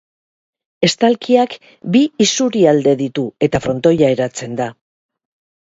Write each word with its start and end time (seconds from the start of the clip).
Estalkiak 0.87 1.53
bi 1.97 2.01
isurialde 2.27 2.97
ditu 3.05 3.29
eta 3.49 3.63
frontoia 3.67 4.11
eratzen 4.17 4.61
da. 4.63 4.73